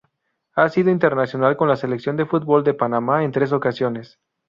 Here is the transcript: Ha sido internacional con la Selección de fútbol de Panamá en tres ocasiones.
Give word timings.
Ha 0.55 0.67
sido 0.69 0.89
internacional 0.89 1.55
con 1.55 1.67
la 1.69 1.75
Selección 1.75 2.17
de 2.17 2.25
fútbol 2.25 2.63
de 2.63 2.73
Panamá 2.73 3.23
en 3.23 3.31
tres 3.31 3.51
ocasiones. 3.51 4.17